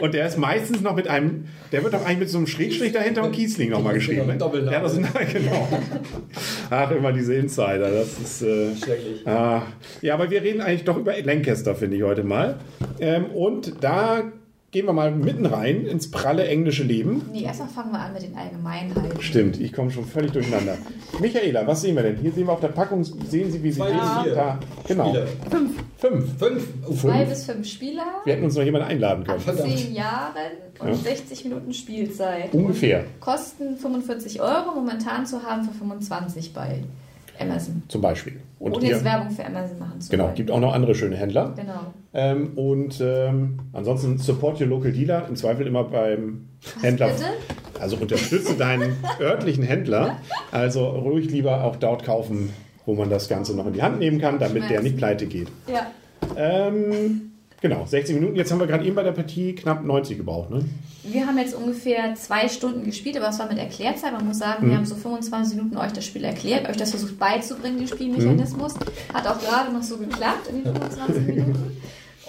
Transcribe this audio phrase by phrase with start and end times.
[0.00, 2.92] und der ist meistens noch mit einem, der wird doch eigentlich mit so einem Schrägstrich
[2.92, 4.27] dahinter und Kiesling nochmal geschrieben.
[4.27, 4.38] Ne?
[4.70, 5.69] Ja, das sind, genau.
[6.70, 9.27] Ach, immer diese Insider, das ist äh, schrecklich.
[9.27, 9.62] Ah,
[10.03, 12.56] ja, aber wir reden eigentlich doch über Lancaster, finde ich heute mal.
[13.00, 14.32] Ähm, und da
[14.70, 17.22] gehen wir mal mitten rein ins pralle englische Leben.
[17.33, 19.20] Nee, erstmal fangen wir an mit den Allgemeinheiten.
[19.20, 20.77] Stimmt, ich komme schon völlig durcheinander.
[21.20, 22.16] Michaela, was sehen wir denn?
[22.16, 24.25] Hier sehen wir auf der Packung, sehen Sie, wie Sie ja.
[24.34, 24.58] da.
[24.86, 25.14] Genau.
[25.50, 25.72] Fünf.
[25.97, 26.38] Fünf.
[26.38, 26.69] Fünf.
[26.86, 28.05] Oh, Zwei bis fünf Spieler.
[28.25, 29.42] Wir hätten uns noch jemanden einladen können.
[29.44, 30.94] Ab zehn Jahren und ja.
[30.94, 32.53] 60 Minuten Spielzeit.
[32.53, 33.00] Ungefähr.
[33.00, 36.82] Und kosten 45 Euro, momentan zu haben für 25 bei
[37.41, 37.82] Amazon.
[37.88, 38.41] Zum Beispiel.
[38.59, 40.34] Und Ohne jetzt Werbung für Amazon machen zu Genau, wollen.
[40.34, 41.54] gibt auch noch andere schöne Händler.
[41.56, 41.93] Genau.
[42.15, 47.09] Ähm, und ähm, ansonsten support your local dealer, im Zweifel immer beim Was Händler.
[47.09, 47.25] Bitte?
[47.81, 50.16] Also unterstütze deinen örtlichen Händler.
[50.50, 52.50] Also ruhig lieber auch dort kaufen,
[52.87, 55.48] wo man das Ganze noch in die Hand nehmen kann, damit der nicht pleite geht.
[55.66, 55.87] Ja.
[56.37, 57.28] Ähm,
[57.60, 58.36] genau, 60 Minuten.
[58.36, 60.64] Jetzt haben wir gerade eben bei der Partie knapp 90 gebraucht, ne?
[61.04, 64.12] Wir haben jetzt ungefähr zwei Stunden gespielt, aber es war mit Erklärzeit.
[64.12, 64.70] Man muss sagen, mhm.
[64.70, 68.74] wir haben so 25 Minuten euch das Spiel erklärt, euch das versucht beizubringen, den Spielmechanismus.
[68.74, 69.14] Mhm.
[69.14, 71.76] Hat auch gerade noch so geklappt in den 25 Minuten.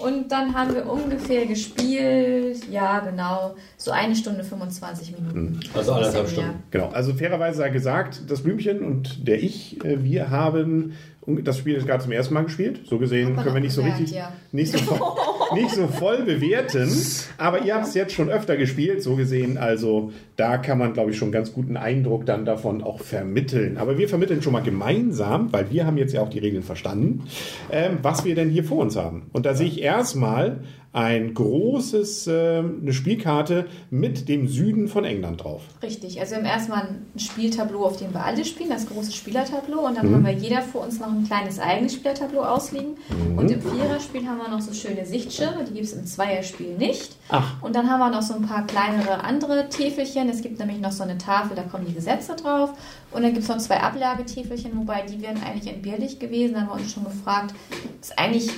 [0.02, 5.60] Und dann haben wir ungefähr gespielt, ja genau, so eine Stunde 25 Minuten.
[5.74, 6.62] Also anderthalb Stunden.
[6.70, 10.94] Genau, also fairerweise sei gesagt, das Blümchen und der ich, äh, wir haben
[11.26, 12.80] das Spiel ist gerade zum ersten Mal gespielt.
[12.86, 14.32] So gesehen können wir nicht so richtig, ja.
[14.52, 15.00] nicht, so voll,
[15.54, 16.90] nicht so voll bewerten.
[17.36, 19.02] Aber ihr habt es jetzt schon öfter gespielt.
[19.02, 23.00] So gesehen, also da kann man, glaube ich, schon ganz guten Eindruck dann davon auch
[23.00, 23.76] vermitteln.
[23.76, 27.24] Aber wir vermitteln schon mal gemeinsam, weil wir haben jetzt ja auch die Regeln verstanden,
[27.70, 29.28] ähm, was wir denn hier vor uns haben.
[29.32, 30.60] Und da sehe ich erstmal
[30.92, 35.62] ein großes, äh, eine Spielkarte mit dem Süden von England drauf.
[35.82, 39.86] Richtig, also wir haben erstmal ein Spieltableau, auf dem wir alle spielen, das große Spielertableau
[39.86, 40.14] und dann mhm.
[40.16, 42.96] haben wir jeder vor uns noch ein kleines eigenes Spielertableau ausliegen.
[43.08, 43.38] Mhm.
[43.38, 47.16] Und im Viererspiel haben wir noch so schöne Sichtschirme, die gibt es im Zweierspiel nicht.
[47.28, 47.62] Ach.
[47.62, 50.28] Und dann haben wir noch so ein paar kleinere andere Täfelchen.
[50.28, 52.72] Es gibt nämlich noch so eine Tafel, da kommen die Gesetze drauf.
[53.12, 56.54] Und dann gibt es noch zwei Ablagetäfelchen, wobei die wären eigentlich entbehrlich gewesen.
[56.54, 57.54] Da haben wir uns schon gefragt,
[58.00, 58.50] ist eigentlich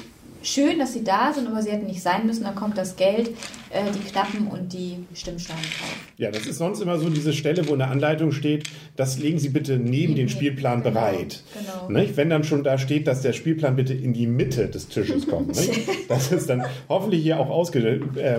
[0.43, 2.45] schön, dass sie da sind, aber sie hätten nicht sein müssen.
[2.45, 3.37] Dann kommt das Geld,
[3.73, 5.97] äh, die Klappen und die Stimmsteine drauf.
[6.19, 8.65] Ja, das ist sonst immer so diese Stelle, wo in der Anleitung steht,
[8.97, 11.43] das legen Sie bitte neben den Spielplan genau, bereit.
[11.59, 12.01] Genau.
[12.01, 12.17] Nicht?
[12.17, 15.49] Wenn dann schon da steht, dass der Spielplan bitte in die Mitte des Tisches kommt.
[15.49, 15.73] Nicht?
[16.09, 18.39] Das ist dann hoffentlich hier auch ausge äh,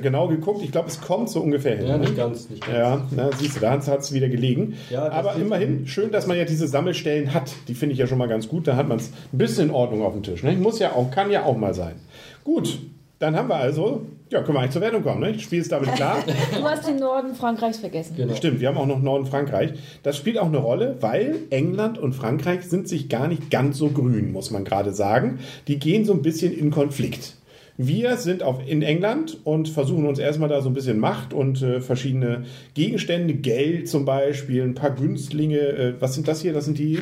[0.00, 0.62] genau geguckt.
[0.64, 1.86] Ich glaube, es kommt so ungefähr hin.
[1.86, 2.50] Ja, nicht ganz.
[2.50, 2.76] Nicht ganz.
[2.76, 4.74] Ja, na, siehst du, da hat es wieder gelegen.
[4.90, 7.52] Ja, Aber immerhin, schön, dass man ja diese Sammelstellen hat.
[7.68, 8.66] Die finde ich ja schon mal ganz gut.
[8.66, 10.42] Da hat man es ein bisschen in Ordnung auf dem Tisch.
[10.42, 10.58] Nicht?
[10.58, 11.94] Muss ja auch, kann ja auch mal sein.
[12.42, 12.78] Gut,
[13.24, 15.32] dann haben wir also, ja, können wir eigentlich zur Wertung kommen, ne?
[15.32, 16.22] Das Spiel ist damit klar.
[16.54, 18.16] du hast den Norden Frankreichs vergessen.
[18.16, 18.34] Genau.
[18.34, 19.72] Stimmt, wir haben auch noch Norden Frankreich.
[20.02, 23.88] Das spielt auch eine Rolle, weil England und Frankreich sind sich gar nicht ganz so
[23.88, 25.38] grün, muss man gerade sagen.
[25.68, 27.36] Die gehen so ein bisschen in Konflikt.
[27.78, 31.62] Wir sind auf, in England und versuchen uns erstmal da so ein bisschen Macht und
[31.62, 32.44] äh, verschiedene
[32.74, 35.58] Gegenstände, Geld zum Beispiel, ein paar Günstlinge.
[35.58, 36.52] Äh, was sind das hier?
[36.52, 37.00] Das sind die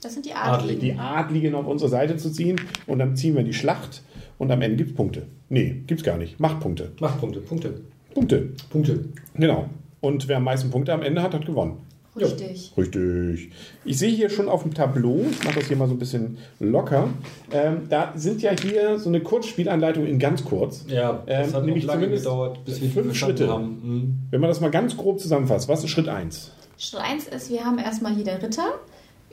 [0.00, 0.80] das sind die Adligen.
[0.80, 4.02] Die Adligen auf unsere Seite zu ziehen und dann ziehen wir die Schlacht
[4.38, 5.22] und am Ende gibt es Punkte.
[5.48, 6.38] Nee, gibt es gar nicht.
[6.40, 6.92] Machtpunkte.
[7.00, 7.80] Machtpunkte, Punkte.
[8.14, 8.48] Punkte.
[8.70, 9.04] Punkte.
[9.34, 9.68] Genau.
[10.00, 11.78] Und wer am meisten Punkte am Ende hat, hat gewonnen.
[12.18, 12.72] Richtig.
[12.76, 13.50] Richtig.
[13.84, 16.38] Ich sehe hier schon auf dem Tableau, ich mache das hier mal so ein bisschen
[16.60, 17.10] locker,
[17.52, 20.86] ähm, da sind ja hier so eine Kurzspielanleitung in ganz kurz.
[20.88, 23.48] Ja, Ähm, das hat nämlich nämlich lange zumindest gedauert, bis wir fünf Schritte.
[23.48, 23.64] haben.
[23.82, 24.14] Mhm.
[24.30, 26.52] Wenn man das mal ganz grob zusammenfasst, was ist Schritt 1?
[26.78, 28.80] Schritt 1 ist, wir haben erstmal hier der Ritter.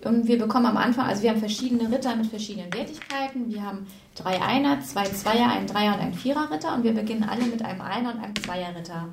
[0.06, 3.52] Und wir bekommen am Anfang, also wir haben verschiedene Ritter mit verschiedenen Wertigkeiten.
[3.52, 6.76] Wir haben drei Einer, zwei Zweier, einen Dreier und einen Vierer-Ritter.
[6.76, 9.10] Und wir beginnen alle mit einem Einer und einem Zweier-Ritter.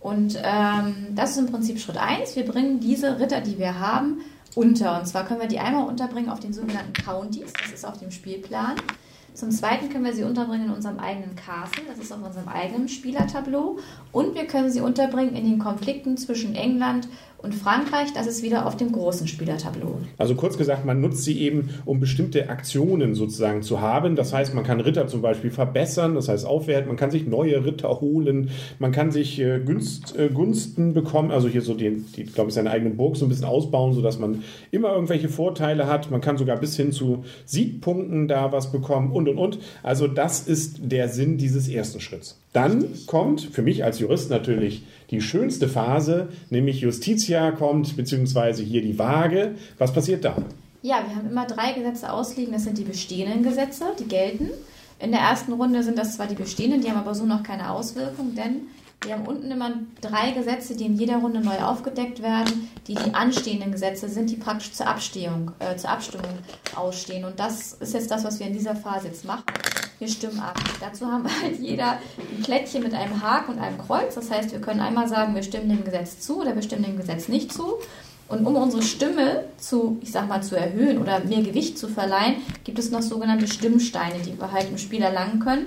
[0.00, 2.36] Und ähm, das ist im Prinzip Schritt 1.
[2.36, 4.20] Wir bringen diese Ritter, die wir haben,
[4.54, 5.00] unter.
[5.00, 7.52] Und zwar können wir die einmal unterbringen auf den sogenannten Counties.
[7.52, 8.76] Das ist auf dem Spielplan.
[9.36, 12.88] Zum Zweiten können wir sie unterbringen in unserem eigenen Castle, das ist auf unserem eigenen
[12.88, 13.76] Spielertableau.
[14.10, 17.06] Und wir können sie unterbringen in den Konflikten zwischen England
[17.46, 20.00] und Frankreich, das ist wieder auf dem großen Spielertableau.
[20.18, 24.16] Also kurz gesagt, man nutzt sie eben, um bestimmte Aktionen sozusagen zu haben.
[24.16, 27.64] Das heißt, man kann Ritter zum Beispiel verbessern, das heißt aufwerten, man kann sich neue
[27.64, 28.50] Ritter holen,
[28.80, 32.54] man kann sich äh, Günst, äh, Gunsten bekommen, also hier so die, die glaube ich,
[32.54, 36.10] seine eigene Burg so ein bisschen ausbauen, sodass man immer irgendwelche Vorteile hat.
[36.10, 39.58] Man kann sogar bis hin zu Siegpunkten da was bekommen und und und.
[39.84, 42.40] Also das ist der Sinn dieses ersten Schritts.
[42.52, 48.82] Dann kommt für mich als Jurist natürlich die schönste Phase, nämlich Justitia kommt, beziehungsweise hier
[48.82, 49.54] die Waage.
[49.78, 50.36] Was passiert da?
[50.82, 54.50] Ja, wir haben immer drei Gesetze ausliegen, das sind die bestehenden Gesetze, die gelten.
[54.98, 57.70] In der ersten Runde sind das zwar die bestehenden, die haben aber so noch keine
[57.70, 58.62] Auswirkung, denn
[59.02, 63.14] wir haben unten immer drei Gesetze, die in jeder Runde neu aufgedeckt werden, die die
[63.14, 66.30] anstehenden Gesetze sind, die praktisch zur Abstehung, äh, zur Abstimmung
[66.74, 67.24] ausstehen.
[67.24, 69.44] Und das ist jetzt das, was wir in dieser Phase jetzt machen.
[69.98, 70.58] Wir stimmen ab.
[70.80, 74.14] Dazu haben wir halt jeder ein Plättchen mit einem Haken und einem Kreuz.
[74.14, 76.96] Das heißt, wir können einmal sagen, wir stimmen dem Gesetz zu oder wir stimmen dem
[76.96, 77.74] Gesetz nicht zu.
[78.28, 82.36] Und um unsere Stimme zu, ich sag mal, zu erhöhen oder mehr Gewicht zu verleihen,
[82.64, 85.66] gibt es noch sogenannte Stimmsteine, die wir halt im Spiel erlangen können.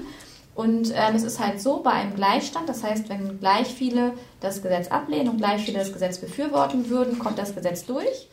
[0.59, 4.11] Und ähm, es ist halt so bei einem Gleichstand, das heißt, wenn gleich viele
[4.41, 8.27] das Gesetz ablehnen und gleich viele das Gesetz befürworten würden, kommt das Gesetz durch.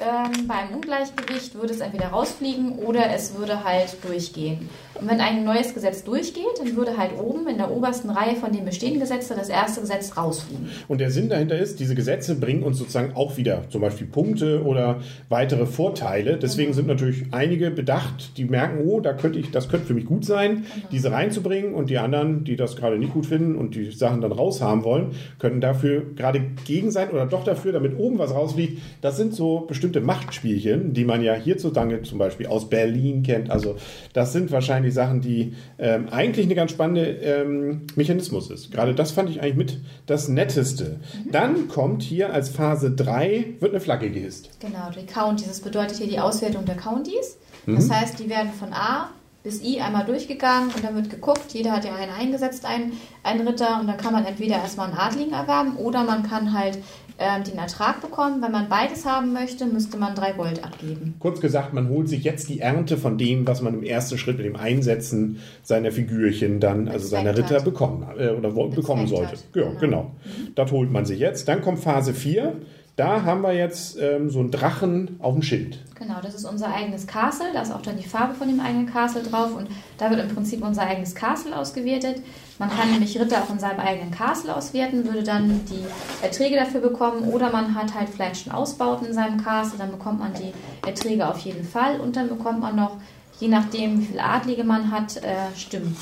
[0.00, 4.68] Ähm, bei einem Ungleichgewicht würde es entweder rausfliegen oder es würde halt durchgehen.
[4.94, 8.52] Und wenn ein neues Gesetz durchgeht, dann würde halt oben in der obersten Reihe von
[8.52, 10.68] den bestehenden Gesetzen das erste Gesetz rausfliegen.
[10.86, 14.62] Und der Sinn dahinter ist, diese Gesetze bringen uns sozusagen auch wieder zum Beispiel Punkte
[14.64, 16.36] oder weitere Vorteile.
[16.36, 20.06] Deswegen sind natürlich einige bedacht, die merken, oh, da könnte ich, das könnte für mich
[20.06, 21.74] gut sein, diese reinzubringen.
[21.74, 25.12] Und die anderen, die das gerade nicht gut finden und die Sachen dann raushaben wollen,
[25.38, 28.80] können dafür gerade gegen sein oder doch dafür, damit oben was rausfliegt.
[29.00, 33.50] Das sind so bestimmte Machtspielchen, die man ja hierzulande zum Beispiel aus Berlin kennt.
[33.50, 33.76] Also
[34.12, 38.70] das sind wahrscheinlich Sachen, die ähm, eigentlich eine ganz spannende ähm, Mechanismus ist.
[38.70, 41.00] Gerade das fand ich eigentlich mit das Netteste.
[41.30, 44.50] Dann kommt hier als Phase 3, wird eine Flagge gehisst.
[44.60, 45.48] Genau, die Counties.
[45.48, 47.38] Das bedeutet hier die Auswertung der Counties.
[47.66, 49.10] Das heißt, die werden von A
[49.42, 51.52] bis I einmal durchgegangen und dann wird geguckt.
[51.52, 52.92] Jeder hat ja einen eingesetzt, einen,
[53.22, 53.80] einen Ritter.
[53.80, 56.78] Und dann kann man entweder erstmal einen Adligen erwerben oder man kann halt
[57.18, 58.40] ähm, den Ertrag bekommen.
[58.42, 61.14] Wenn man beides haben möchte, müsste man drei Gold abgeben.
[61.18, 64.36] Kurz gesagt, man holt sich jetzt die Ernte von dem, was man im ersten Schritt
[64.36, 67.64] mit dem Einsetzen seiner Figürchen dann, also seiner Ritter hat.
[67.64, 69.34] bekommen äh, oder bekommen sollte.
[69.54, 69.76] Ja, Genau.
[69.80, 70.10] genau.
[70.54, 71.48] Das holt man sich jetzt.
[71.48, 72.54] Dann kommt Phase 4.
[72.98, 75.78] Da haben wir jetzt ähm, so einen Drachen auf dem Schild.
[75.94, 77.46] Genau, das ist unser eigenes Castle.
[77.54, 79.68] Da ist auch dann die Farbe von dem eigenen Castle drauf und
[79.98, 82.20] da wird im Prinzip unser eigenes Castle ausgewertet.
[82.58, 85.84] Man kann nämlich Ritter auch in seinem eigenen Castle auswerten, würde dann die
[86.24, 90.18] Erträge dafür bekommen oder man hat halt vielleicht schon Ausbauten in seinem Castle, dann bekommt
[90.18, 90.52] man die
[90.84, 92.96] Erträge auf jeden Fall und dann bekommt man noch,
[93.38, 95.96] je nachdem wie viele Adlige man hat, äh, Stimmen.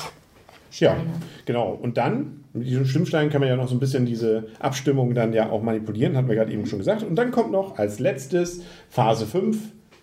[0.71, 1.09] Ja, Steine.
[1.45, 1.71] genau.
[1.71, 5.33] Und dann, mit diesen Stimmsteinen kann man ja noch so ein bisschen diese Abstimmung dann
[5.33, 7.03] ja auch manipulieren, hatten wir gerade eben schon gesagt.
[7.03, 9.57] Und dann kommt noch als letztes Phase 5.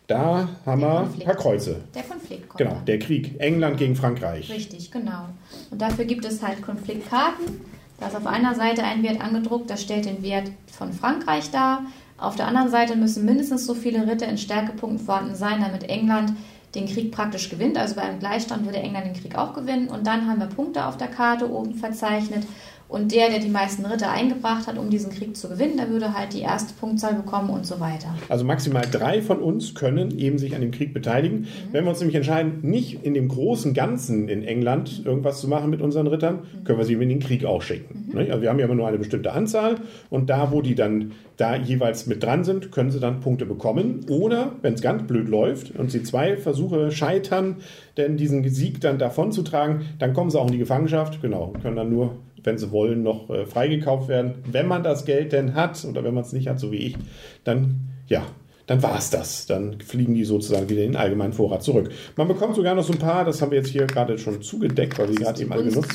[0.07, 1.25] Da haben Der wir ein Konflikt.
[1.27, 1.77] paar Kreuze.
[1.95, 2.59] Der Konflikt kommt.
[2.59, 3.37] Genau, der Krieg.
[3.41, 4.51] England gegen Frankreich.
[4.53, 5.29] Richtig, genau.
[5.71, 7.61] Und dafür gibt es halt Konfliktkarten.
[7.99, 11.85] Da ist auf einer Seite ein Wert angedruckt, das stellt den Wert von Frankreich dar.
[12.19, 16.35] Auf der anderen Seite müssen mindestens so viele Ritter in Stärkepunkten vorhanden sein, damit England
[16.75, 17.77] den Krieg praktisch gewinnt.
[17.79, 19.89] Also bei einem Gleichstand würde England den Krieg auch gewinnen.
[19.89, 22.45] Und dann haben wir Punkte auf der Karte oben verzeichnet.
[22.89, 26.15] Und der, der die meisten Ritter eingebracht hat, um diesen Krieg zu gewinnen, der würde
[26.15, 28.15] halt die erste Punktzahl bekommen und so weiter.
[28.29, 31.49] Also maximal drei von uns können eben sich an dem Krieg beteiligen.
[31.73, 35.71] Wenn wir uns nämlich entscheiden, nicht in dem großen Ganzen in England irgendwas zu machen
[35.71, 38.11] mit unseren Rittern, können wir sie in den Krieg auch schicken.
[38.13, 38.31] Nicht?
[38.31, 39.77] Also wir haben ja immer nur eine bestimmte Anzahl
[40.11, 44.07] und da, wo die dann da jeweils mit dran sind, können sie dann Punkte bekommen.
[44.09, 47.57] Oder, wenn es ganz blöd läuft und sie zwei Versuche scheitern,
[47.97, 51.53] denn diesen Sieg dann davon zu tragen, dann kommen sie auch in die Gefangenschaft, genau,
[51.55, 54.35] und können dann nur wenn sie wollen, noch äh, freigekauft werden.
[54.51, 56.97] Wenn man das Geld denn hat oder wenn man es nicht hat, so wie ich,
[57.43, 58.23] dann ja,
[58.67, 59.47] dann war es das.
[59.47, 61.91] Dann fliegen die sozusagen wieder in den allgemeinen Vorrat zurück.
[62.17, 64.99] Man bekommt sogar noch so ein paar, das haben wir jetzt hier gerade schon zugedeckt,
[64.99, 65.93] weil wir gerade eben alle genutzt.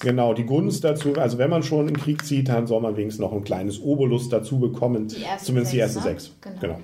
[0.00, 1.14] Genau, die Gunst dazu.
[1.14, 3.80] Also wenn man schon in den Krieg zieht, dann soll man wenigstens noch ein kleines
[3.80, 5.08] Obolus dazu bekommen.
[5.08, 6.04] Die Zumindest die sechs, ersten ne?
[6.04, 6.32] sechs.
[6.40, 6.56] Genau.
[6.60, 6.80] Genau.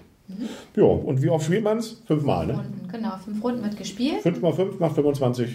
[0.74, 2.02] Ja, und wie oft spielt man es?
[2.04, 2.54] Fünfmal, ne?
[2.54, 4.22] Runden, genau, fünf Runden wird gespielt.
[4.22, 5.54] 5 mal 5 macht 25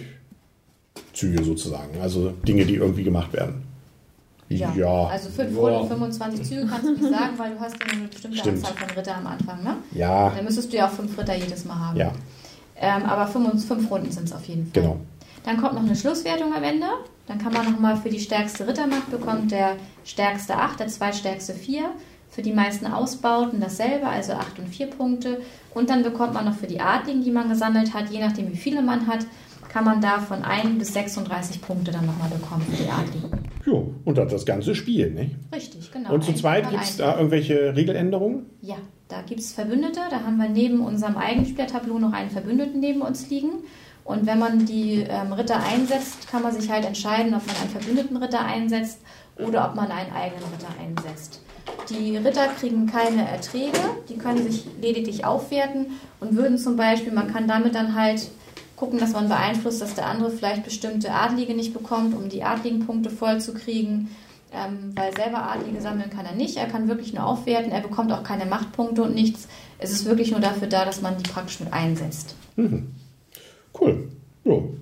[1.12, 2.00] Züge sozusagen.
[2.00, 3.62] Also Dinge, die irgendwie gemacht werden.
[4.48, 5.06] Ja.
[5.06, 5.60] Also fünf Ja.
[5.62, 8.56] Runden, 25 Züge kannst du nicht sagen, weil du hast ja nur eine bestimmte Stimmt.
[8.58, 9.76] Anzahl von Ritter am Anfang, ne?
[9.92, 11.96] Ja, Dann müsstest du ja auch fünf Ritter jedes Mal haben.
[11.98, 12.12] ja,
[12.76, 14.82] Ähm, aber fünf, fünf Runden sind es auf jeden Fall.
[14.82, 14.96] genau.
[15.44, 16.86] Dann kommt noch eine Schlusswertung am Ende.
[17.26, 21.84] Dann kann man nochmal für die stärkste Rittermacht bekommt der stärkste 8, der zweitstärkste 4.
[22.30, 25.40] Für die meisten Ausbauten dasselbe, also 8 und 4 Punkte.
[25.74, 28.56] Und dann bekommt man noch für die Adligen, die man gesammelt hat, je nachdem wie
[28.56, 29.20] viele man hat,
[29.72, 33.48] kann man da von 1 bis 36 Punkte dann nochmal bekommen für die Adligen.
[33.64, 35.36] Jo, und dann das ganze Spiel, nicht?
[35.54, 36.12] Richtig, genau.
[36.12, 38.46] Und zu zweit gibt es da irgendwelche Regeländerungen?
[38.60, 38.76] Ja,
[39.08, 40.00] da gibt es Verbündete.
[40.10, 43.50] Da haben wir neben unserem Eigenspielertableau noch einen Verbündeten neben uns liegen.
[44.04, 47.70] Und wenn man die ähm, Ritter einsetzt, kann man sich halt entscheiden, ob man einen
[47.70, 49.00] verbündeten Ritter einsetzt
[49.38, 51.40] oder ob man einen eigenen Ritter einsetzt.
[51.88, 55.86] Die Ritter kriegen keine Erträge, die können sich lediglich aufwerten
[56.20, 58.28] und würden zum Beispiel, man kann damit dann halt
[58.82, 63.10] gucken, dass man beeinflusst, dass der andere vielleicht bestimmte Adlige nicht bekommt, um die Adligenpunkte
[63.10, 64.10] voll zu kriegen.
[64.52, 66.56] Ähm, weil selber Adlige sammeln kann er nicht.
[66.56, 67.70] Er kann wirklich nur aufwerten.
[67.70, 69.46] Er bekommt auch keine Machtpunkte und nichts.
[69.78, 72.34] Es ist wirklich nur dafür da, dass man die praktisch mit einsetzt.
[73.80, 74.08] Cool.
[74.44, 74.74] Jo.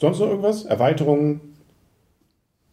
[0.00, 0.64] Sonst noch irgendwas?
[0.64, 1.40] Erweiterungen?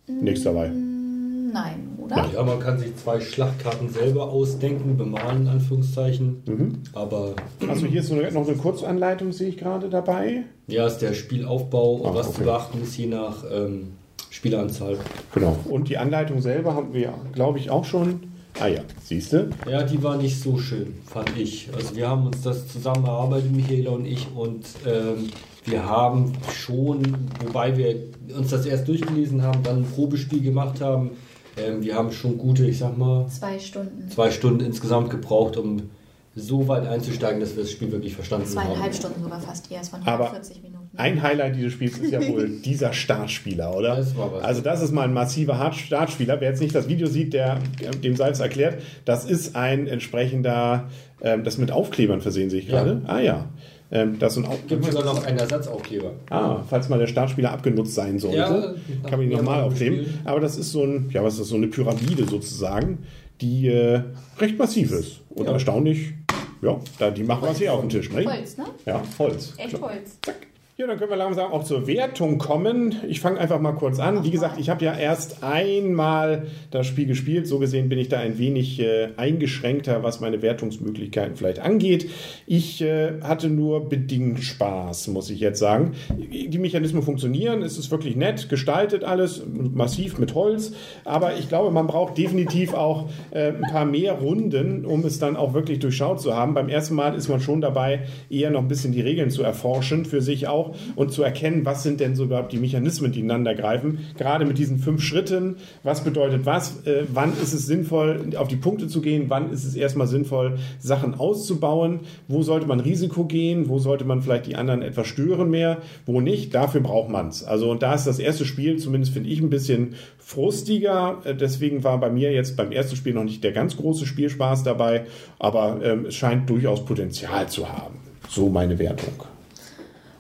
[0.08, 0.70] Nichts dabei.
[0.70, 2.30] Nein, oder?
[2.34, 6.42] Ja, man kann sich zwei Schlachtkarten selber ausdenken, bemalen in Anführungszeichen.
[6.48, 6.74] Mhm.
[6.94, 7.34] Aber
[7.68, 10.44] Also hier ist so eine, noch eine Kurzanleitung, sehe ich gerade dabei.
[10.68, 12.38] ja, ist der Spielaufbau und Ah, was okay.
[12.38, 13.94] zu beachten ist je nach ähm,
[14.30, 14.98] Spieleranzahl.
[15.34, 15.58] Genau.
[15.70, 18.22] Und die Anleitung selber haben wir, glaube ich, auch schon.
[18.60, 19.50] Ah ja, siehst du?
[19.70, 21.70] Ja, die war nicht so schön, fand ich.
[21.76, 25.28] Also wir haben uns das zusammen erarbeitet, Michaela und ich, und ähm,
[25.66, 27.02] wir haben schon,
[27.46, 27.96] wobei wir
[28.38, 31.12] uns das erst durchgelesen haben, dann ein Probespiel gemacht haben,
[31.58, 34.10] ähm, wir haben schon gute, ich sag mal, Zwei Stunden.
[34.10, 35.90] zwei Stunden insgesamt gebraucht, um
[36.38, 38.94] so weit einzusteigen, dass wir das Spiel wirklich verstanden Zweieinhalb haben.
[38.94, 39.80] Stunden sogar fast eher.
[39.82, 40.76] Es waren Aber 140 Minuten.
[40.98, 43.96] Ein Highlight dieses Spiels ist ja wohl dieser Startspieler, oder?
[43.96, 44.44] Das war was.
[44.44, 46.42] Also das ist mal ein massiver Hard- Startspieler.
[46.42, 49.88] Wer jetzt nicht das Video sieht, der äh, dem sei es erklärt, das ist ein
[49.88, 50.90] entsprechender,
[51.22, 52.84] ähm, das mit Aufklebern versehen sich Ja.
[52.84, 53.02] gerade.
[53.08, 53.46] Ah ja.
[53.92, 56.12] Ähm, das ist ein Gibt sogar noch einen Ersatzaufkleber.
[56.30, 60.06] Ah, falls mal der Startspieler abgenutzt sein sollte, Ja, kann man ihn nochmal mal aufkleben.
[60.26, 63.00] Aber das ist so ein, ja, was ist das, so eine Pyramide sozusagen,
[63.42, 64.02] die äh,
[64.40, 65.52] recht massiv ist und Ja.
[65.54, 66.14] erstaunlich.
[66.62, 68.26] Ja, da, die machen was hier auf dem Tisch, ne?
[68.26, 68.64] Holz, ne?
[68.86, 69.54] Ja, Holz.
[69.58, 70.18] Echt Holz.
[70.24, 70.45] Zack.
[70.78, 72.96] Ja, dann können wir langsam auch zur Wertung kommen.
[73.08, 74.26] Ich fange einfach mal kurz an.
[74.26, 77.48] Wie gesagt, ich habe ja erst einmal das Spiel gespielt.
[77.48, 82.10] So gesehen bin ich da ein wenig äh, eingeschränkter, was meine Wertungsmöglichkeiten vielleicht angeht.
[82.46, 85.94] Ich äh, hatte nur bedingt Spaß, muss ich jetzt sagen.
[86.10, 87.62] Die Mechanismen funktionieren.
[87.62, 90.74] Es ist wirklich nett gestaltet alles, massiv mit Holz.
[91.06, 95.38] Aber ich glaube, man braucht definitiv auch äh, ein paar mehr Runden, um es dann
[95.38, 96.54] auch wirklich durchschaut zu haben.
[96.54, 100.04] Beim ersten Mal ist man schon dabei, eher noch ein bisschen die Regeln zu erforschen
[100.04, 100.65] für sich auch
[100.96, 104.00] und zu erkennen, was sind denn so überhaupt die Mechanismen, die ineinander greifen.
[104.18, 108.56] Gerade mit diesen fünf Schritten, was bedeutet was, äh, wann ist es sinnvoll, auf die
[108.56, 113.70] Punkte zu gehen, wann ist es erstmal sinnvoll, Sachen auszubauen, wo sollte man Risiko gehen,
[113.70, 117.44] wo sollte man vielleicht die anderen etwas stören mehr, wo nicht, dafür braucht man es.
[117.44, 121.22] Also und da ist das erste Spiel, zumindest finde ich, ein bisschen frustiger.
[121.24, 124.64] Äh, Deswegen war bei mir jetzt beim ersten Spiel noch nicht der ganz große Spielspaß
[124.64, 125.06] dabei,
[125.38, 128.00] aber ähm, es scheint durchaus Potenzial zu haben.
[128.30, 129.35] So meine Wertung.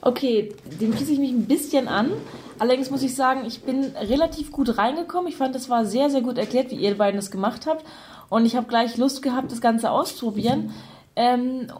[0.05, 2.11] Okay, dem schließe ich mich ein bisschen an.
[2.59, 5.27] Allerdings muss ich sagen, ich bin relativ gut reingekommen.
[5.27, 7.83] Ich fand, es war sehr, sehr gut erklärt, wie ihr beiden das gemacht habt.
[8.29, 10.69] Und ich habe gleich Lust gehabt, das Ganze auszuprobieren.
[11.15, 11.71] Ähm,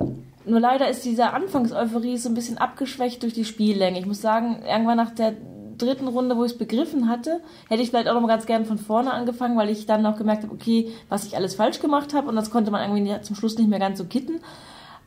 [0.43, 3.99] nur leider ist diese Anfangseuphorie so ein bisschen abgeschwächt durch die Spiellänge.
[3.99, 5.35] Ich muss sagen, irgendwann nach der
[5.77, 8.65] dritten Runde, wo ich es begriffen hatte, hätte ich vielleicht auch noch mal ganz gern
[8.65, 12.15] von vorne angefangen, weil ich dann noch gemerkt habe, okay, was ich alles falsch gemacht
[12.15, 14.39] habe und das konnte man irgendwie zum Schluss nicht mehr ganz so kitten.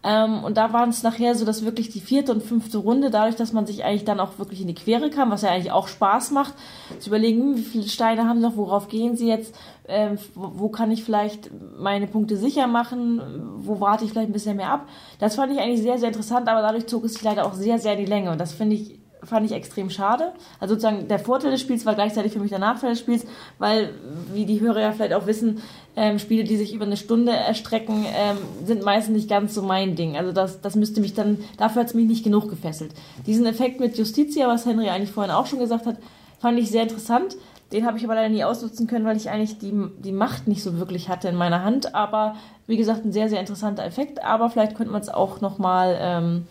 [0.04, 3.36] Ähm, und da waren es nachher so, dass wirklich die vierte und fünfte Runde, dadurch,
[3.36, 5.88] dass man sich eigentlich dann auch wirklich in die Quere kam, was ja eigentlich auch
[5.88, 6.54] Spaß macht,
[7.00, 9.54] zu überlegen, wie viele Steine haben sie noch, worauf gehen sie jetzt,
[9.88, 13.20] ähm, wo, kann ich vielleicht meine Punkte sicher machen,
[13.58, 14.88] wo warte ich vielleicht ein bisschen mehr ab.
[15.18, 17.78] Das fand ich eigentlich sehr, sehr interessant, aber dadurch zog es sich leider auch sehr,
[17.78, 20.32] sehr die Länge und das finde ich fand ich extrem schade.
[20.60, 23.26] Also sozusagen der Vorteil des Spiels war gleichzeitig für mich der Nachteil des Spiels,
[23.58, 23.90] weil,
[24.32, 25.60] wie die Hörer ja vielleicht auch wissen,
[25.96, 29.96] ähm, Spiele, die sich über eine Stunde erstrecken, ähm, sind meistens nicht ganz so mein
[29.96, 30.16] Ding.
[30.16, 32.92] Also das, das müsste mich dann, dafür hat es mich nicht genug gefesselt.
[33.26, 35.96] Diesen Effekt mit Justitia, was Henry eigentlich vorhin auch schon gesagt hat,
[36.38, 37.36] fand ich sehr interessant.
[37.72, 40.62] Den habe ich aber leider nie ausnutzen können, weil ich eigentlich die, die Macht nicht
[40.62, 41.94] so wirklich hatte in meiner Hand.
[41.94, 44.24] Aber wie gesagt, ein sehr, sehr interessanter Effekt.
[44.24, 46.46] Aber vielleicht könnte man es auch nochmal, ähm,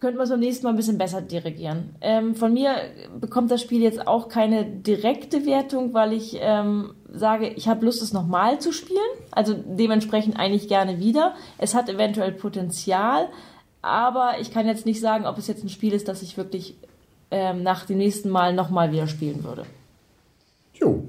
[0.00, 1.96] könnte man es beim nächsten Mal ein bisschen besser dirigieren.
[2.00, 2.76] Ähm, von mir
[3.20, 8.02] bekommt das Spiel jetzt auch keine direkte Wertung, weil ich ähm, sage, ich habe Lust,
[8.02, 8.98] es nochmal zu spielen.
[9.32, 11.34] Also dementsprechend eigentlich gerne wieder.
[11.58, 13.28] Es hat eventuell Potenzial,
[13.82, 16.76] aber ich kann jetzt nicht sagen, ob es jetzt ein Spiel ist, das ich wirklich
[17.30, 19.64] ähm, nach dem nächsten Mal nochmal wieder spielen würde.
[20.74, 21.04] Jo,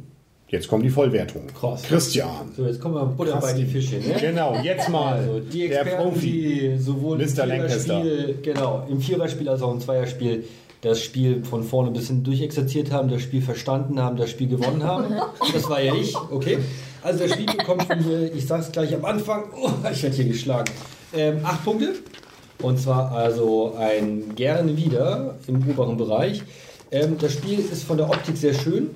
[0.49, 1.47] jetzt kommt die Vollwertung.
[1.59, 1.83] Krass.
[1.83, 2.51] Christian.
[2.55, 3.41] So, jetzt kommen wir Butter Krass.
[3.41, 3.97] bei die Fische.
[3.97, 4.15] Ne?
[4.19, 6.31] Genau, jetzt mal Also die der Experten, Profi.
[6.31, 7.43] die sowohl Mr.
[7.43, 8.01] im Lancaster.
[8.01, 10.43] Viererspiel, genau, im Viererspiel als auch im Zweierspiel
[10.81, 14.83] das Spiel von vorne bis hin durchexerziert haben, das Spiel verstanden haben, das Spiel gewonnen
[14.83, 15.13] haben.
[15.53, 16.57] Das war ja ich, okay.
[17.01, 20.25] Also das Spiel bekommt von mir, ich sag's gleich am Anfang, oh, ich werde hier
[20.25, 20.71] geschlagen,
[21.13, 21.95] ähm, acht Punkte.
[22.61, 26.43] Und zwar also ein gerne wieder im oberen Bereich.
[26.91, 28.89] Ähm, das Spiel ist von der Optik sehr schön.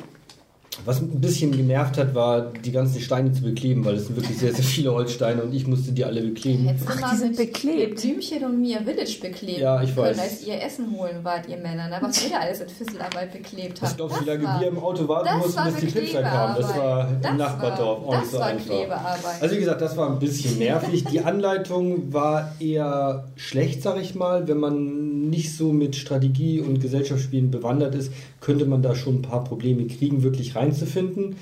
[0.86, 4.38] Was ein bisschen genervt hat, war, die ganzen Steine zu bekleben, weil es sind wirklich
[4.38, 6.66] sehr, sehr viele Holzsteine und ich musste die alle bekleben.
[6.68, 8.02] Du Ach, die sind beklebt.
[8.02, 10.20] Blümchen und Mia Village beklebt Ja, ich können, weiß.
[10.20, 11.88] als ihr Essen holen wart, ihr Männer.
[11.90, 11.98] Ne?
[12.02, 13.98] Was ihr da alles in Fisselarbeit beklebt habt.
[13.98, 16.56] Glaubst du, wie lange war- wir im Auto warten das mussten, bis die Pizza kam?
[16.56, 18.66] Das war im Das Nachbardorf war- auch nicht das so war einfach.
[18.66, 19.42] Klebearbeit.
[19.42, 21.04] Also wie gesagt, das war ein bisschen nervig.
[21.06, 24.48] Die Anleitung war eher schlecht, sag ich mal.
[24.48, 28.12] Wenn man nicht so mit Strategie und Gesellschaftsspielen bewandert ist,
[28.42, 31.36] könnte man da schon ein paar Probleme kriegen, wirklich reinzufinden.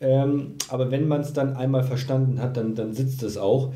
[0.00, 3.72] Ähm, aber wenn man es dann einmal verstanden hat, dann, dann sitzt es auch.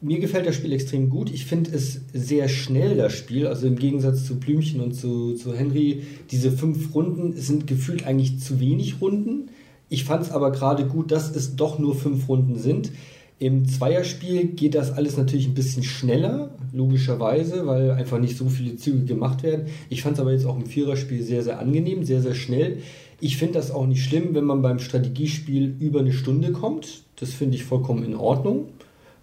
[0.00, 1.30] Mir gefällt das Spiel extrem gut.
[1.32, 3.48] Ich finde es sehr schnell, das Spiel.
[3.48, 8.38] Also im Gegensatz zu Blümchen und zu, zu Henry, diese fünf Runden sind gefühlt eigentlich
[8.38, 9.50] zu wenig Runden.
[9.88, 12.92] Ich fand es aber gerade gut, dass es doch nur fünf Runden sind.
[13.40, 18.76] Im Zweierspiel geht das alles natürlich ein bisschen schneller, logischerweise, weil einfach nicht so viele
[18.76, 19.66] Züge gemacht werden.
[19.88, 22.78] Ich fand es aber jetzt auch im Viererspiel sehr, sehr angenehm, sehr, sehr schnell.
[23.20, 27.02] Ich finde das auch nicht schlimm, wenn man beim Strategiespiel über eine Stunde kommt.
[27.16, 28.68] Das finde ich vollkommen in Ordnung.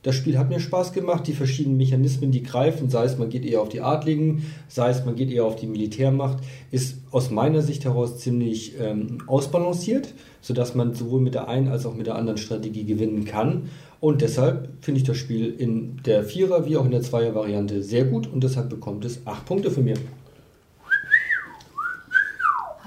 [0.04, 3.44] Das Spiel hat mir Spaß gemacht, die verschiedenen Mechanismen, die greifen, sei es man geht
[3.44, 7.64] eher auf die Adligen, sei es man geht eher auf die Militärmacht, ist aus meiner
[7.64, 12.18] Sicht heraus ziemlich ähm, ausbalanciert, sodass man sowohl mit der einen als auch mit der
[12.18, 13.70] anderen Strategie gewinnen kann.
[14.00, 18.06] Und deshalb finde ich das Spiel in der Vierer- wie auch in der Zweier-Variante sehr
[18.06, 19.96] gut und deshalb bekommt es acht Punkte von mir.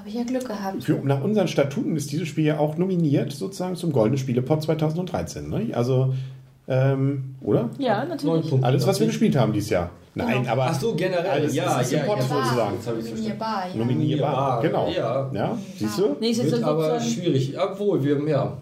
[0.08, 0.84] Habe ich ja Glück gehabt.
[0.84, 5.50] Für, nach unseren Statuten ist dieses Spiel ja auch nominiert sozusagen zum Goldenen Spielepot 2013.
[5.50, 5.68] Ne?
[5.74, 6.14] Also,
[6.66, 7.68] ähm, oder?
[7.78, 8.48] Ja, natürlich.
[8.48, 8.66] Punkte.
[8.66, 9.90] Alles, was wir gespielt haben dieses Jahr.
[10.14, 10.52] Nein, Genau.
[10.52, 12.22] aber Ach so, generell, alles ja, ist ja, im Pot ja.
[12.22, 12.76] sozusagen.
[13.04, 13.76] Nominierbar, ja.
[13.76, 14.88] Nominierbar, genau.
[14.88, 15.30] Ja.
[15.32, 16.16] Ja, siehst du?
[16.18, 18.56] Nee, ist jetzt Wird aber schwierig, obwohl wir, ja.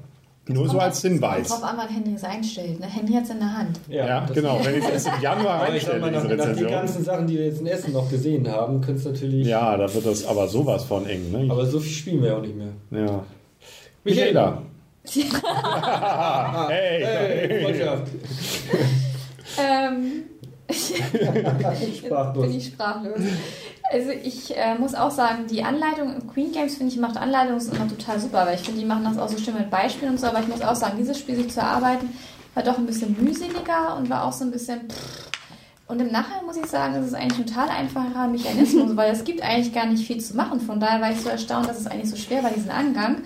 [0.48, 1.48] Nur so als Hinweis.
[1.48, 2.78] Kommt drauf an, wann Henry es einstellt.
[2.78, 2.86] Ne?
[2.86, 3.80] Henry hat es in der Hand.
[3.88, 4.60] Ja, das- genau.
[4.62, 6.70] Wenn ich es erst im Januar ich mal, nach, diese nach den Rezension.
[6.70, 9.46] ganzen Sachen, die wir jetzt in Essen noch gesehen haben, könnte es natürlich.
[9.46, 11.32] Ja, da wird das aber sowas von eng.
[11.32, 11.48] Ne?
[11.50, 12.68] Aber so viel spielen wir ja auch nicht mehr.
[12.92, 13.24] ja.
[14.04, 14.62] Michaela.
[16.68, 18.06] hey, Hey, Freundschaft.
[19.58, 20.24] Ähm,
[21.96, 22.46] Sprachlos.
[22.46, 23.20] bin ich sprachlos.
[23.92, 27.60] Also ich äh, muss auch sagen, die Anleitung im Queen Games, finde ich, macht Anleitungen
[27.60, 30.20] immer total super, weil ich finde, die machen das auch so schön mit Beispielen und
[30.20, 32.16] so, aber ich muss auch sagen, dieses Spiel sich zu erarbeiten,
[32.54, 34.88] war doch ein bisschen mühseliger und war auch so ein bisschen
[35.88, 39.22] und im Nachhinein muss ich sagen, es ist eigentlich ein total einfacher Mechanismus, weil es
[39.22, 40.60] gibt eigentlich gar nicht viel zu machen.
[40.60, 43.18] Von daher war ich so erstaunt, dass es eigentlich so schwer war, diesen Angang.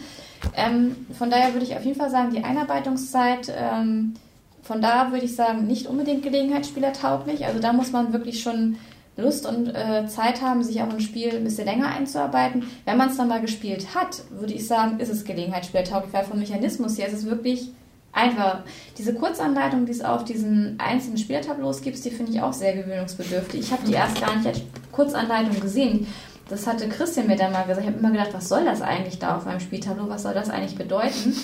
[0.55, 4.15] Ähm, von daher würde ich auf jeden Fall sagen, die Einarbeitungszeit ähm,
[4.63, 7.47] von da würde ich sagen, nicht unbedingt Gelegenheitsspieler tauglich.
[7.47, 8.77] Also da muss man wirklich schon
[9.21, 12.65] Lust und äh, Zeit haben, sich auch ein Spiel ein bisschen länger einzuarbeiten.
[12.85, 16.25] Wenn man es dann mal gespielt hat, würde ich sagen, ist es Gelegenheitsspieler tauglich, weil
[16.25, 17.71] vom Mechanismus her ist es wirklich
[18.13, 18.61] einfach.
[18.99, 23.61] Diese Kurzanleitung, die es auf diesen einzelnen Spielertableaus gibt, die finde ich auch sehr gewöhnungsbedürftig.
[23.61, 24.61] Ich habe die erst gar nicht als
[24.93, 26.07] Kurzanleitung gesehen.
[26.49, 27.83] Das hatte Christian mir dann mal gesagt.
[27.83, 30.09] Ich habe immer gedacht, was soll das eigentlich da auf meinem Spieltableau?
[30.09, 31.37] Was soll das eigentlich bedeuten?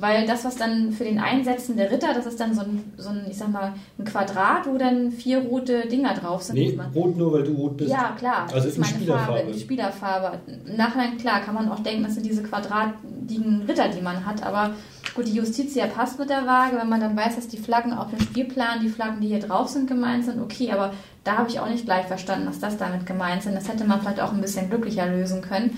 [0.00, 3.08] Weil das, was dann für den Einsetzen der Ritter, das ist dann so ein, so
[3.10, 6.56] ein ich sag mal, ein Quadrat, wo dann vier rote Dinger drauf sind.
[6.56, 7.90] Nee, rot nur, weil du rot bist.
[7.90, 8.42] ja, klar.
[8.42, 9.32] Also das ist in meine Spielerfarbe.
[9.32, 10.38] Farbe, die Spielerfarbe.
[10.66, 14.44] Im Nachhinein, klar, kann man auch denken, das sind diese quadratigen Ritter, die man hat.
[14.44, 14.74] Aber
[15.14, 16.76] gut, die Justitia passt mit der Waage.
[16.76, 19.68] Wenn man dann weiß, dass die Flaggen auf dem Spielplan, die Flaggen, die hier drauf
[19.68, 20.70] sind, gemeint sind, okay.
[20.72, 20.92] Aber
[21.24, 23.54] da habe ich auch nicht gleich verstanden, dass das damit gemeint sind.
[23.54, 25.76] Das hätte man vielleicht auch ein bisschen glücklicher lösen können.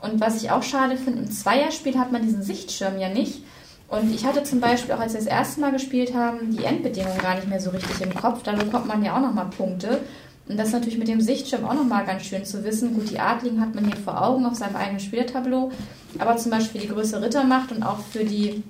[0.00, 3.42] Und was ich auch schade finde, im Zweierspiel hat man diesen Sichtschirm ja nicht.
[3.88, 7.18] Und ich hatte zum Beispiel auch, als wir das erste Mal gespielt haben, die Endbedingungen
[7.18, 8.42] gar nicht mehr so richtig im Kopf.
[8.42, 10.00] Da bekommt man ja auch nochmal Punkte.
[10.46, 12.94] Und das ist natürlich mit dem Sichtschirm auch nochmal ganz schön zu wissen.
[12.94, 15.72] Gut, die Adligen hat man hier vor Augen auf seinem eigenen Spieltableau.
[16.18, 18.62] Aber zum Beispiel die größere Rittermacht und auch für die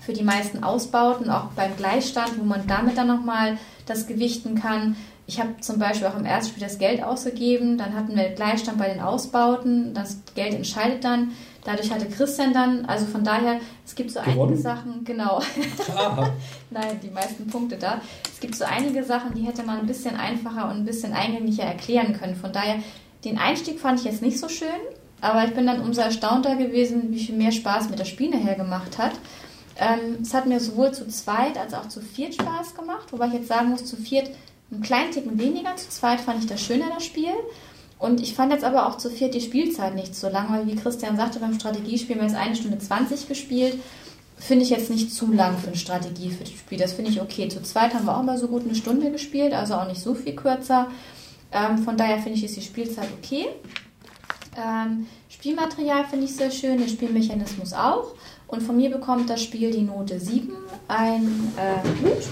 [0.00, 4.96] für die meisten Ausbauten, auch beim Gleichstand, wo man damit dann nochmal das gewichten kann.
[5.26, 8.78] Ich habe zum Beispiel auch im ersten Spiel das Geld ausgegeben, dann hatten wir Gleichstand
[8.78, 11.32] bei den Ausbauten, das Geld entscheidet dann.
[11.64, 14.40] Dadurch hatte Christian dann, also von daher, es gibt so Gewonnen?
[14.40, 15.40] einige Sachen, genau.
[15.94, 16.32] Aha.
[16.70, 18.00] Nein, die meisten Punkte da.
[18.32, 21.64] Es gibt so einige Sachen, die hätte man ein bisschen einfacher und ein bisschen eingänglicher
[21.64, 22.34] erklären können.
[22.34, 22.76] Von daher,
[23.24, 24.68] den Einstieg fand ich jetzt nicht so schön,
[25.20, 28.54] aber ich bin dann umso erstaunter gewesen, wie viel mehr Spaß mir das Spiel nachher
[28.54, 29.12] gemacht hat.
[29.76, 33.34] Ähm, es hat mir sowohl zu zweit als auch zu viert Spaß gemacht, wobei ich
[33.34, 34.30] jetzt sagen muss, zu viert
[34.70, 37.32] einen kleinen Ticken weniger, zu zweit fand ich das schöner, das Spiel.
[37.98, 40.74] Und ich fand jetzt aber auch zu viert die Spielzeit nicht so lang, weil wie
[40.74, 43.78] Christian sagte, beim Strategiespiel haben wir jetzt eine Stunde 20 gespielt.
[44.38, 46.78] Finde ich jetzt nicht zu lang für ein Strategie für das Spiel.
[46.78, 47.48] Das finde ich okay.
[47.48, 50.14] Zu zweit haben wir auch mal so gut eine Stunde gespielt, also auch nicht so
[50.14, 50.88] viel kürzer.
[51.52, 53.48] Ähm, von daher finde ich, ist die Spielzeit okay.
[54.56, 58.14] Ähm, Spielmaterial finde ich sehr schön, der Spielmechanismus auch.
[58.46, 60.52] Und von mir bekommt das Spiel die Note 7,
[60.88, 62.24] ein äh, Gut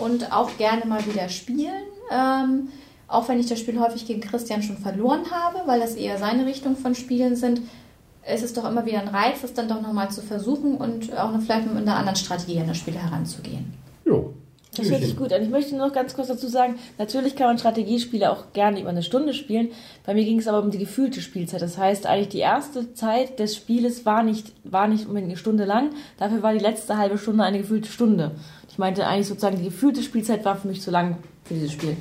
[0.00, 1.84] und auch gerne mal wieder spielen.
[2.10, 2.68] Ähm,
[3.06, 6.46] auch wenn ich das Spiel häufig gegen Christian schon verloren habe, weil das eher seine
[6.46, 7.62] Richtung von Spielen sind,
[8.30, 11.32] ist es doch immer wieder ein Reiz, das dann doch nochmal zu versuchen und auch
[11.32, 13.72] noch vielleicht mit einer anderen Strategie an das Spiel heranzugehen.
[14.04, 14.34] Jo.
[14.76, 15.42] Das hört sich gut an.
[15.42, 19.02] Ich möchte noch ganz kurz dazu sagen, natürlich kann man Strategiespiele auch gerne über eine
[19.02, 19.70] Stunde spielen.
[20.06, 21.62] Bei mir ging es aber um die gefühlte Spielzeit.
[21.62, 25.64] Das heißt, eigentlich die erste Zeit des Spieles war nicht, war nicht unbedingt eine Stunde
[25.64, 25.90] lang.
[26.18, 28.32] Dafür war die letzte halbe Stunde eine gefühlte Stunde.
[28.78, 31.96] Ich meinte eigentlich sozusagen, die gefühlte Spielzeit war für mich zu lang für dieses Spiel.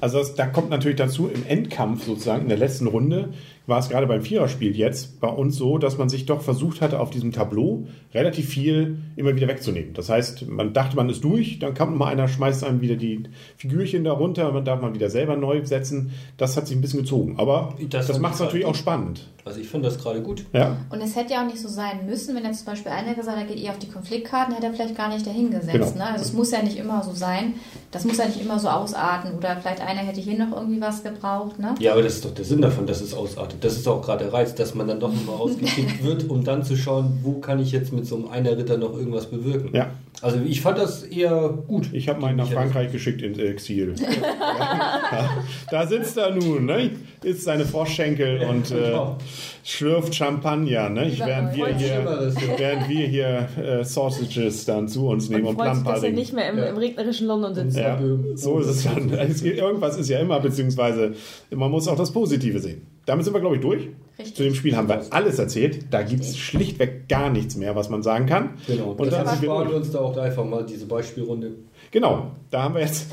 [0.00, 3.34] Also das, da kommt natürlich dazu, im Endkampf sozusagen, in der letzten Runde,
[3.66, 7.00] war es gerade beim Viererspiel jetzt bei uns so, dass man sich doch versucht hatte,
[7.00, 9.92] auf diesem Tableau relativ viel immer wieder wegzunehmen.
[9.94, 13.24] Das heißt, man dachte, man ist durch, dann kommt mal einer, schmeißt einem wieder die
[13.56, 16.12] Figürchen da runter, man darf man wieder selber neu setzen.
[16.36, 17.34] Das hat sich ein bisschen gezogen.
[17.38, 19.28] Aber Das das, macht es ich natürlich halt auch spannend.
[19.44, 20.44] Also ich finde das gerade gut.
[20.52, 23.14] Ja, Und es hätte ja auch nicht so sein müssen, wenn jetzt zum Beispiel einer
[23.14, 25.92] gesagt hat, er geht eher auf die Konfliktkarten, hätte er vielleicht gar nicht dahingesetzt.
[25.92, 26.04] Genau.
[26.04, 26.10] Ne?
[26.10, 27.54] Also es muss ja nicht immer so sein.
[27.96, 29.38] Das muss ja nicht immer so ausarten.
[29.38, 31.58] Oder vielleicht einer hätte hier noch irgendwie was gebraucht.
[31.58, 31.74] Ne?
[31.78, 33.64] Ja, aber das ist doch der Sinn davon, dass es ausartet.
[33.64, 36.62] Das ist auch gerade der Reiz, dass man dann doch nochmal ausgekickt wird, um dann
[36.62, 39.74] zu schauen, wo kann ich jetzt mit so einem einer Ritter noch irgendwas bewirken.
[39.74, 39.88] ja.
[40.22, 41.90] Also ich fand das eher gut.
[41.92, 43.94] Ich habe meinen nach Frankreich geschickt ins Exil.
[44.00, 45.30] ja,
[45.70, 46.90] da sitzt er nun, ne?
[47.26, 49.16] Isst seine Froschschenkel und äh, Genau.
[49.64, 51.04] schlürft Champagner, ne?
[51.08, 55.58] Lieber während wir hier, während wir hier äh, Sausages dann zu uns nehmen Und und,
[55.58, 56.14] dass er Plumpadding.
[56.14, 56.64] nicht mehr im, Ja.
[56.66, 57.76] im regnerischen London sitzt.
[57.76, 58.00] Ja,
[58.34, 59.10] so ist es dann.
[59.10, 61.14] Irgendwas ist ja immer, beziehungsweise
[61.54, 62.86] man muss auch das Positive sehen.
[63.06, 63.88] Damit sind wir, glaube ich, durch.
[64.18, 64.36] Richtig.
[64.36, 65.86] Zu dem Spiel haben wir alles erzählt.
[65.90, 68.54] Da gibt es schlichtweg gar nichts mehr, was man sagen kann.
[68.66, 68.92] Genau.
[68.92, 71.52] Und dann dann sparen wir uns da auch einfach mal diese Beispielrunde.
[71.90, 73.06] Genau, da haben wir jetzt.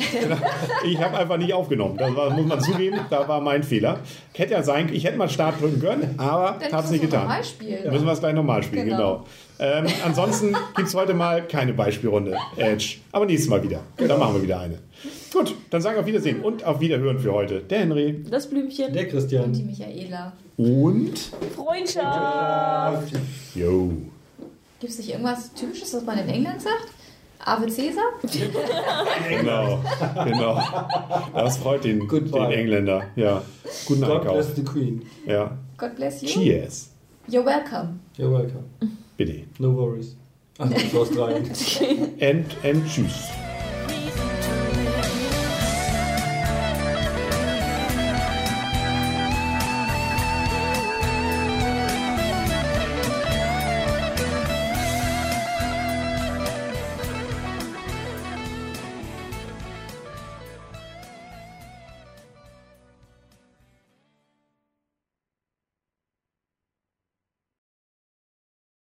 [0.89, 1.98] ich habe einfach nicht aufgenommen.
[1.98, 4.00] Das war, muss man zugeben, da war mein Fehler.
[4.34, 7.02] Hätte ja sein, ich hätte mal Start drücken können, aber Dann habe es müssen nicht
[7.02, 7.22] getan.
[7.24, 7.92] nochmal spielen.
[7.92, 9.26] Müssen wir es gleich nochmal spielen, genau.
[9.58, 9.78] Genau.
[9.78, 12.96] Ähm, ansonsten gibt es heute mal keine Beispielrunde, Edge.
[13.12, 13.82] Aber nächstes Mal wieder.
[13.98, 14.80] Dann machen wir wieder eine.
[15.34, 17.60] Gut, dann sagen wir auf Wiedersehen und auf Wiederhören für heute.
[17.62, 18.93] Der Henry Das Blümchen.
[18.93, 19.52] Der Und Christian.
[19.54, 20.34] die Michaela.
[20.58, 21.17] und.
[21.56, 23.13] Freundschaft.
[23.56, 23.91] Jo.
[24.80, 26.88] Gibt es nicht irgendwas Typisches, was man in England sagt?
[27.46, 28.04] Ave Caesar?
[29.30, 29.84] Genau,
[30.24, 30.62] genau.
[31.34, 32.34] Das freut den, den.
[32.52, 33.04] Engländer.
[33.15, 33.41] Ja.
[33.86, 34.34] Guten God Einkauf.
[34.36, 35.02] bless the Queen.
[35.26, 35.58] Ja.
[35.78, 36.28] God bless you.
[36.30, 36.91] Cheers.
[37.28, 38.00] You're welcome.
[38.17, 38.63] You're welcome.
[39.17, 39.43] Bitte.
[39.60, 40.15] No worries.
[40.58, 41.50] War Australien.
[42.22, 43.30] And, and tschüss.